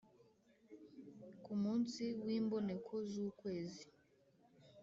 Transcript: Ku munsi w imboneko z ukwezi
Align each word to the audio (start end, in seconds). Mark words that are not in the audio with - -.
Ku 1.43 1.51
munsi 1.63 2.03
w 2.25 2.25
imboneko 2.37 2.93
z 3.11 3.13
ukwezi 3.29 3.83